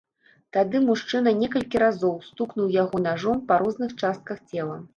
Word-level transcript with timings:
Тады 0.55 0.79
мужчына 0.85 1.33
некалькі 1.41 1.81
разоў 1.85 2.15
стукнуў 2.29 2.73
яго 2.81 3.05
нажом 3.07 3.47
па 3.53 3.61
розных 3.65 3.97
частках 4.05 4.45
цела. 4.53 4.83